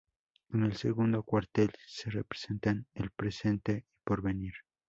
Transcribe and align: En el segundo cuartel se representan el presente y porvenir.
En 0.51 0.63
el 0.63 0.77
segundo 0.77 1.21
cuartel 1.21 1.71
se 1.85 2.09
representan 2.09 2.87
el 2.95 3.11
presente 3.11 3.85
y 3.87 3.99
porvenir. 4.03 4.53